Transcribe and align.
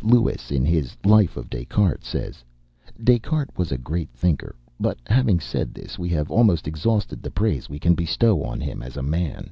Lewes, 0.00 0.50
in 0.50 0.64
his 0.64 0.96
"Life 1.04 1.36
of 1.36 1.50
Des 1.50 1.66
Cartes," 1.66 2.06
says, 2.06 2.42
"Des 3.04 3.18
Cartes 3.18 3.54
was 3.58 3.70
a 3.70 3.76
great 3.76 4.08
thinker; 4.08 4.56
but 4.80 4.96
having 5.06 5.38
said 5.38 5.74
this 5.74 5.98
we 5.98 6.08
have 6.08 6.30
almost 6.30 6.66
exhausted 6.66 7.22
the 7.22 7.30
praise 7.30 7.68
we 7.68 7.78
can 7.78 7.94
bestow 7.94 8.42
on 8.42 8.58
him 8.62 8.80
as 8.82 8.96
a 8.96 9.02
man. 9.02 9.50